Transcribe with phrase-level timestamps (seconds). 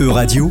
[0.00, 0.50] Euradio,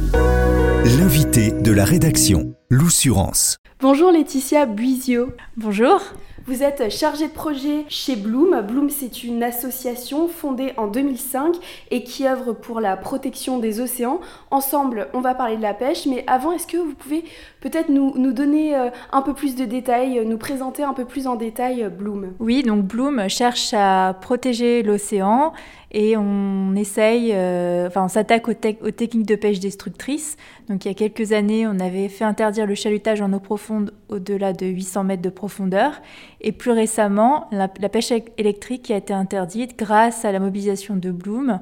[1.00, 3.58] l'invité de la rédaction, l'Oussurance.
[3.80, 5.34] Bonjour Laetitia Buisio.
[5.56, 6.02] Bonjour.
[6.48, 8.62] Vous êtes chargée de projet chez Bloom.
[8.62, 11.58] Bloom, c'est une association fondée en 2005
[11.92, 14.22] et qui œuvre pour la protection des océans.
[14.50, 17.26] Ensemble, on va parler de la pêche, mais avant, est-ce que vous pouvez
[17.60, 21.36] peut-être nous, donner euh, un peu plus de détails, nous présenter un peu plus en
[21.36, 22.32] détail euh, Bloom?
[22.40, 25.52] Oui, donc Bloom cherche à protéger l'océan
[25.92, 30.38] et on essaye, euh, enfin on s'attaque aux, aux, techniques de pêche destructrices.
[30.70, 33.94] Donc il y a quelques années, on avait fait interdire le chalutage en eau profonde
[34.10, 36.02] au-delà de 800 mètres de profondeur.
[36.42, 41.60] Et plus récemment, la, pêche électrique a été interdite grâce à la mobilisation de Bloom,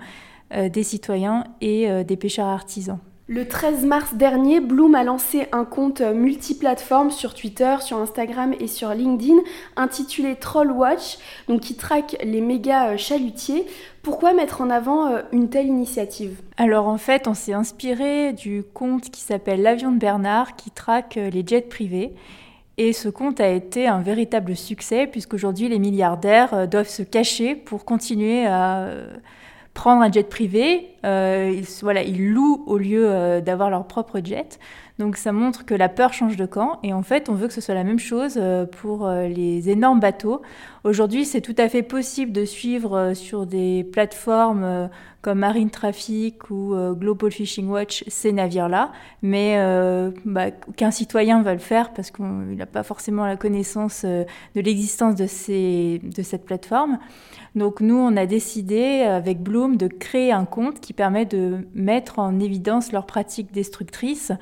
[0.54, 2.99] euh, des citoyens et euh, des pêcheurs artisans.
[3.27, 8.67] Le 13 mars dernier, Bloom a lancé un compte multiplateforme sur Twitter, sur Instagram et
[8.67, 9.39] sur LinkedIn
[9.75, 11.17] intitulé Trollwatch,
[11.48, 13.65] donc qui traque les méga chalutiers.
[14.03, 16.39] Pourquoi mettre en avant une telle initiative?
[16.57, 21.15] Alors en fait, on s'est inspiré du compte qui s'appelle L'avion de Bernard qui traque
[21.15, 22.13] les jets privés.
[22.77, 27.85] Et ce compte a été un véritable succès puisqu'aujourd'hui les milliardaires doivent se cacher pour
[27.85, 28.87] continuer à
[29.76, 34.57] prendre un jet privé, euh, ils, louent au lieu euh, d'avoir leur propre jet.
[34.98, 37.54] Donc ça montre que la peur change de camp et en fait on veut que
[37.54, 40.41] ce soit la même chose euh, pour les énormes bateaux.
[40.84, 44.90] Aujourd'hui c'est tout à fait possible de suivre sur des plateformes
[45.21, 48.91] comme Marine Traffic ou Global Fishing Watch ces navires-là,
[49.24, 49.57] mais
[50.24, 55.15] bah, qu'un citoyen va le faire parce qu'il n'a pas forcément la connaissance de l'existence
[55.15, 55.26] de,
[56.15, 56.99] de cette plateforme.
[57.55, 62.20] Donc nous, on a décidé avec Bloom de créer un compte qui permet de mettre
[62.20, 64.34] en évidence leurs pratiques destructrices.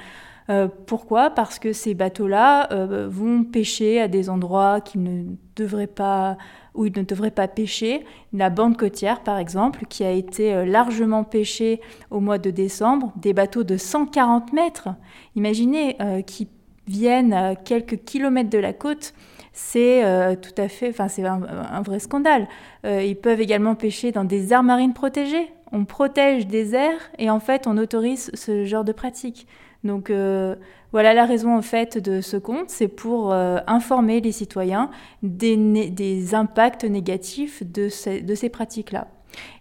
[0.50, 1.30] Euh, pourquoi?
[1.30, 6.38] Parce que ces bateaux-là euh, vont pêcher à des endroits qu'ils ne devraient pas,
[6.74, 8.04] où ils ne devraient pas pêcher.
[8.34, 13.14] La bande côtière, par exemple, qui a été euh, largement pêchée au mois de décembre,
[13.16, 14.90] des bateaux de 140 mètres.
[15.36, 16.48] Imaginez qui
[16.88, 19.14] viennent à quelques kilomètres de la côte
[19.54, 22.48] c'est euh, tout à fait, enfin c'est un, vrai scandale.
[22.86, 25.52] Euh, ils peuvent également pêcher dans des aires marines protégées.
[25.72, 29.48] On protège des aires et en fait on autorise ce genre de pratique.
[29.84, 30.56] Donc euh,
[30.92, 34.90] voilà la raison en fait de ce compte, c'est pour euh, informer les citoyens
[35.24, 39.08] des, impacts négatifs de ces, de ces pratiques-là.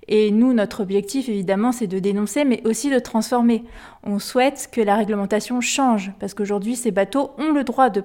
[0.09, 3.65] Et nous, notre objectif, évidemment, c'est de dénoncer, mais aussi de transformer.
[4.03, 8.01] On souhaite que la réglementation change, parce qu'aujourd'hui, ces bateaux ont le droit de,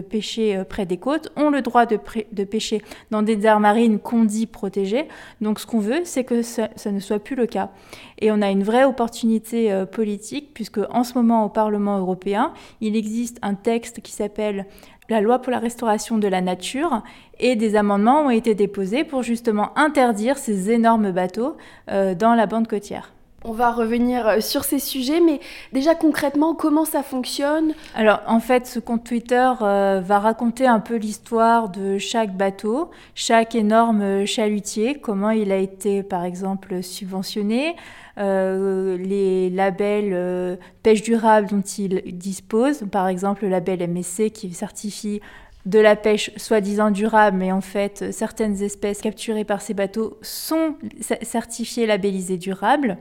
[0.00, 1.96] pêcher euh, près des côtes, ont le droit de,
[2.44, 5.08] pêcher dans des aires marines qu'on dit protégées.
[5.40, 7.70] Donc, ce qu'on veut, c'est que ça, ça, ne soit plus le cas.
[8.18, 12.52] Et on a une vraie opportunité euh, politique, puisque en ce moment, au Parlement européen,
[12.82, 14.66] il existe un texte qui s'appelle
[15.10, 17.02] la loi pour la restauration de la nature
[17.40, 21.37] et des amendements ont été déposés pour justement interdire ces énormes bateaux
[21.90, 23.12] euh, dans la bande côtière.
[23.44, 25.38] On va revenir euh, sur ces sujets, mais
[25.72, 27.72] déjà concrètement, comment ça fonctionne?
[27.94, 32.90] Alors en fait, ce compte Twitter euh, va raconter un peu l'histoire de chaque bateau,
[33.14, 37.76] chaque énorme chalutier, comment il a été par exemple subventionné,
[38.18, 44.52] euh, les labels euh, pêche durable dont il dispose, par exemple le label MSC qui
[44.52, 45.20] certifie
[45.68, 50.76] de la pêche soi-disant durable, mais en fait, certaines espèces capturées par ces bateaux sont
[51.20, 52.96] certifiées labellisées durables.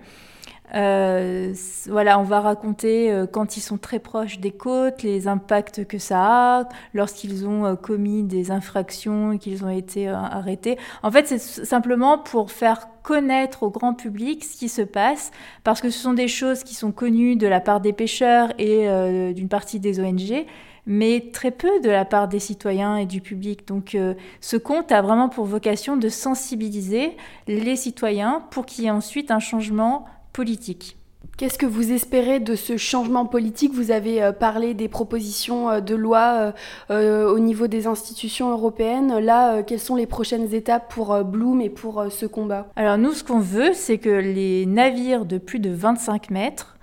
[0.75, 1.53] Euh,
[1.87, 5.97] voilà, on va raconter euh, quand ils sont très proches des côtes, les impacts que
[5.97, 10.77] ça a, lorsqu'ils ont euh, commis des infractions et qu'ils ont été euh, arrêtés.
[11.03, 15.31] En fait, c'est simplement pour faire connaître au grand public ce qui se passe,
[15.63, 18.89] parce que ce sont des choses qui sont connues de la part des pêcheurs et
[18.89, 20.45] euh, d'une partie des ONG,
[20.87, 23.67] mais très peu de la part des citoyens et du public.
[23.67, 27.15] Donc euh, ce compte a vraiment pour vocation de sensibiliser
[27.47, 30.97] les citoyens pour qu'il y ait ensuite un changement politique.
[31.37, 33.73] Qu'est-ce que vous espérez de ce changement politique?
[33.73, 36.53] Vous avez euh, parlé des propositions euh, de loi
[36.89, 39.19] au niveau des institutions européennes.
[39.19, 42.67] Là, quelles sont les prochaines étapes pour Bloom et pour ce combat?
[42.77, 46.76] Alors nous, ce qu'on veut, c'est que les navires de plus de 25 mètres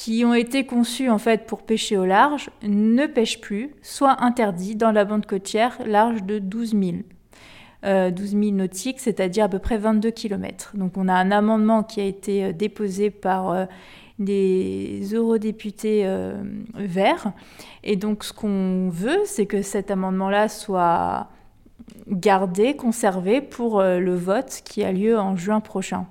[0.00, 4.74] qui ont été conçus en fait pour pêcher au large ne pêchent plus, soient interdits
[4.74, 6.82] dans la bande côtière large de 12 000
[7.84, 10.72] euh, 12 000 nautiques, c'est-à-dire à peu près 22 km.
[10.74, 13.66] Donc on a un amendement qui a été euh, déposé par euh,
[14.18, 16.32] des eurodéputés euh,
[16.76, 17.34] verts.
[17.84, 21.28] Et donc ce qu'on veut, c'est que cet amendement-là soit
[22.08, 26.06] gardé, conservé pour le vote qui a lieu en juin prochain.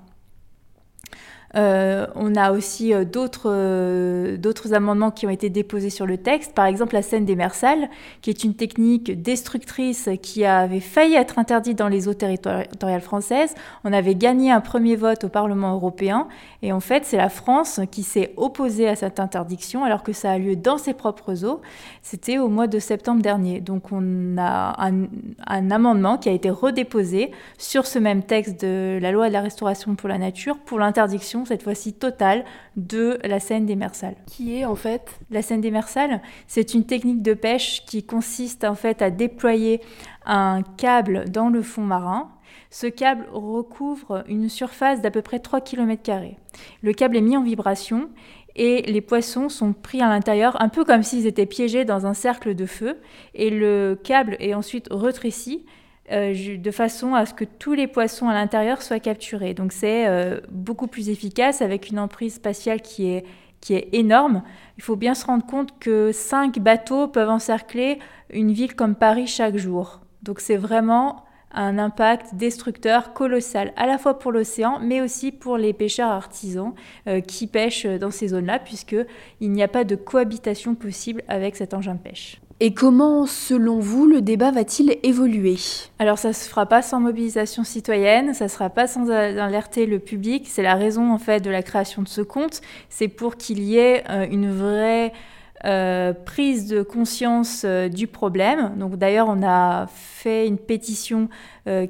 [1.56, 6.16] Euh, on a aussi euh, d'autres euh, d'autres amendements qui ont été déposés sur le
[6.16, 6.54] texte.
[6.54, 7.88] Par exemple, la scène des mersales,
[8.22, 13.54] qui est une technique destructrice qui avait failli être interdite dans les eaux territoriales françaises.
[13.84, 16.28] On avait gagné un premier vote au Parlement européen.
[16.62, 20.30] Et en fait, c'est la France qui s'est opposée à cette interdiction alors que ça
[20.32, 21.60] a lieu dans ses propres eaux.
[22.02, 23.60] C'était au mois de septembre dernier.
[23.60, 25.06] Donc on a un,
[25.46, 29.40] un amendement qui a été redéposé sur ce même texte de la loi de la
[29.40, 32.44] restauration pour la nature pour l'interdiction cette fois-ci totale,
[32.76, 34.16] de la scène démersale.
[34.26, 38.74] Qui est en fait La scène démersale, c'est une technique de pêche qui consiste en
[38.74, 39.80] fait à déployer
[40.26, 42.30] un câble dans le fond marin.
[42.70, 46.10] Ce câble recouvre une surface d'à peu près 3 km.
[46.82, 48.10] Le câble est mis en vibration
[48.56, 52.14] et les poissons sont pris à l'intérieur, un peu comme s'ils étaient piégés dans un
[52.14, 52.98] cercle de feu,
[53.34, 55.64] et le câble est ensuite retréci
[56.10, 59.54] de façon à ce que tous les poissons à l'intérieur soient capturés.
[59.54, 63.24] Donc c'est euh, beaucoup plus efficace avec une emprise spatiale qui est,
[63.60, 64.42] qui est énorme.
[64.76, 67.98] Il faut bien se rendre compte que cinq bateaux peuvent encercler
[68.32, 70.00] une ville comme Paris chaque jour.
[70.22, 75.56] Donc c'est vraiment un impact destructeur colossal, à la fois pour l'océan, mais aussi pour
[75.56, 76.74] les pêcheurs artisans
[77.08, 81.74] euh, qui pêchent dans ces zones-là, puisqu'il n'y a pas de cohabitation possible avec cet
[81.74, 82.40] engin de pêche.
[82.62, 85.56] Et comment, selon vous, le débat va-t-il évoluer?
[85.98, 89.98] Alors, ça se fera pas sans mobilisation citoyenne, ça se fera pas sans alerter le
[89.98, 90.44] public.
[90.46, 92.60] C'est la raison, en fait, de la création de ce compte.
[92.90, 95.14] C'est pour qu'il y ait euh, une vraie
[95.64, 98.74] euh, prise de conscience euh, du problème.
[98.76, 101.30] Donc, d'ailleurs, on a fait une pétition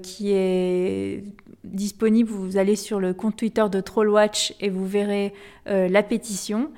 [0.02, 1.24] qui est
[1.64, 2.30] disponible.
[2.30, 5.32] Vous allez sur le compte Twitter de Trollwatch et vous verrez
[5.66, 6.70] la pétition.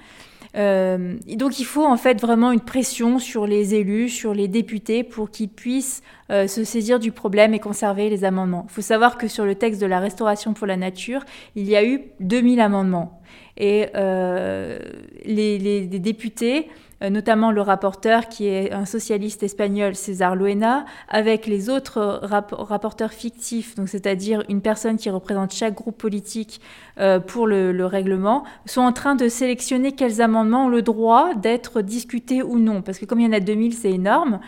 [0.55, 5.03] Euh, donc il faut en fait vraiment une pression sur les élus, sur les députés
[5.03, 8.67] pour qu'ils puissent euh, se saisir du problème et conserver les amendements.
[8.69, 11.25] Il faut savoir que sur le texte de la restauration pour la nature,
[11.57, 13.21] il y a eu 2000 amendements.
[13.57, 14.79] Et euh,
[15.25, 21.47] les, les, députés euh, notamment le rapporteur qui est un socialiste espagnol, César Luena, avec
[21.47, 26.61] les autres rapporteurs fictifs, donc c'est-à-dire une personne qui représente chaque groupe politique
[26.99, 31.83] euh, pour le, règlement, sont en train de sélectionner quels amendements ont le droit d'être
[31.83, 32.83] discutés ou non.
[32.83, 34.41] Parce que comme il y en a 2000, c'est énorme.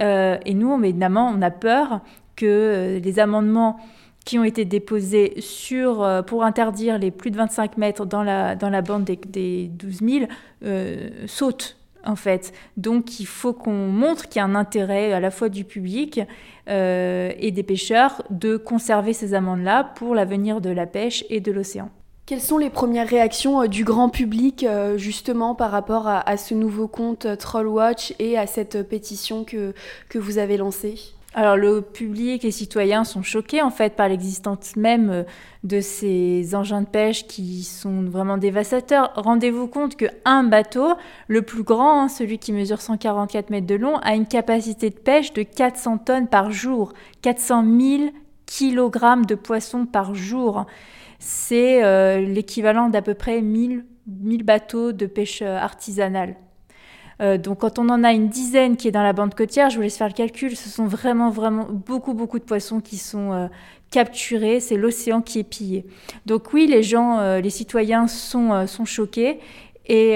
[0.00, 2.00] Euh, et nous, évidemment, on a peur
[2.36, 3.78] que les amendements
[4.24, 8.70] qui ont été déposés sur, pour interdire les plus de 25 mètres dans la, dans
[8.70, 10.26] la bande des 12 000
[11.26, 12.52] sautent en fait.
[12.76, 16.20] Donc il faut qu'on montre qu'il y a un intérêt à la fois du public
[16.68, 21.52] euh, et des pêcheurs de conserver ces amendes-là pour l'avenir de la pêche et de
[21.52, 21.90] l'océan.
[22.26, 26.54] Quelles sont les premières réactions euh, du grand public euh, justement par rapport à, ce
[26.54, 29.74] nouveau compte Trollwatch et à cette pétition que,
[30.08, 30.96] que vous avez lancée?
[31.34, 35.22] Alors le public et les citoyens sont choqués en fait par l'existence même euh,
[35.64, 39.12] de ces engins de pêche qui sont vraiment dévastateurs.
[39.16, 40.94] Rendez-vous compte que un bateau,
[41.26, 44.94] le plus grand, hein, celui qui mesure 144 mètres de long, a une capacité de
[44.94, 46.92] pêche de 400 tonnes par jour,
[47.22, 48.02] 400 000
[48.46, 50.66] kilogrammes de poissons par jour.
[51.18, 56.36] C'est euh, l'équivalent d'à peu près 1000, 1000 bateaux de pêche euh, artisanale.
[57.20, 59.76] Euh, donc quand on en a une dizaine qui est dans la bande côtière, je
[59.76, 63.32] vous laisse faire le calcul, ce sont vraiment, vraiment beaucoup, beaucoup de poissons qui sont
[63.32, 63.46] euh,
[63.90, 65.86] capturés, c'est l'océan qui est pillé.
[66.26, 69.38] Donc oui, les gens, euh, les citoyens sont, sont choqués.
[69.86, 70.14] Et,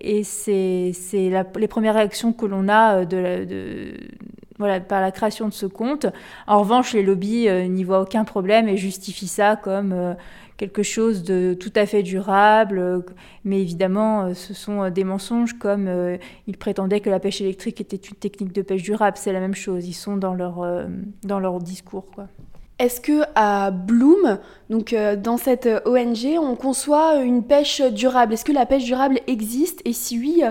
[0.00, 3.94] et c'est les premières réactions que l'on a de, de,
[4.58, 6.06] voilà, par la création de ce compte.
[6.46, 10.16] En revanche, les lobbies n'y voient aucun problème et justifient ça comme
[10.56, 13.04] quelque chose de tout à fait durable,
[13.44, 16.16] mais évidemment, euh, ce sont euh, des mensonges comme euh,
[16.46, 19.54] ils prétendaient que la pêche électrique était une technique de pêche durable, c'est la même
[19.54, 20.66] chose, ils sont dans leur,
[21.22, 22.06] dans leur discours.
[22.14, 22.28] Quoi.
[22.78, 28.34] Est-ce que à Bloom, donc dans cette ONG, on conçoit une pêche durable?
[28.34, 29.80] Est-ce que la pêche durable existe?
[29.86, 30.42] Et si oui,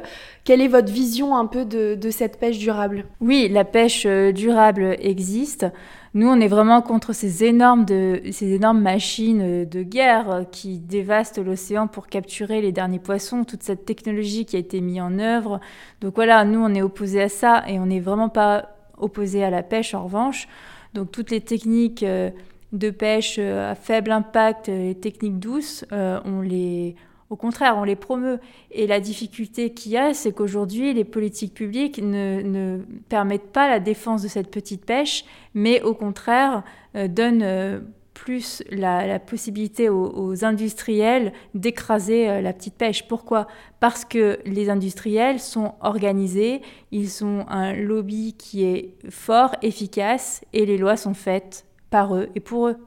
[0.44, 3.06] quelle est votre vision un peu de, cette pêche durable?
[3.22, 5.68] Oui, la pêche durable existe.
[6.16, 11.86] Nous, on est vraiment contre ces énormes, ces énormes machines de guerre qui dévastent l'océan
[11.86, 15.60] pour capturer les derniers poissons, toute cette technologie qui a été mise en œuvre.
[16.02, 19.52] Donc voilà, nous, on est opposés à ça et on n'est vraiment pas opposés à
[19.52, 20.48] la pêche en revanche.
[20.96, 22.32] Donc toutes les techniques euh,
[22.72, 26.96] de pêche euh, à faible impact, euh, les techniques douces, on les
[27.30, 28.40] au contraire, on les promeut.
[28.72, 33.80] Et la difficulté qu'il y a, c'est qu'aujourd'hui, les politiques publiques ne, permettent pas la
[33.80, 36.64] défense de cette petite pêche, mais au contraire,
[36.96, 37.80] euh, donnent euh,
[38.16, 43.08] plus la, possibilité aux, industriels d'écraser euh, la petite pêche.
[43.08, 43.46] Pourquoi?
[43.80, 50.66] Parce que les industriels sont organisés, ils ont un lobby qui est fort, efficace, et
[50.66, 52.78] les lois sont faites par eux et pour eux.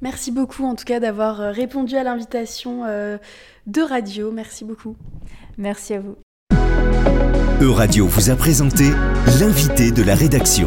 [0.00, 3.18] Merci beaucoup en tout cas d'avoir euh, répondu à l'invitation euh,
[3.68, 4.32] de Radio.
[4.32, 4.96] Merci beaucoup.
[5.56, 6.16] Merci à vous.
[7.60, 8.90] E-Radio vous a présenté
[9.38, 10.66] l'invité de la rédaction.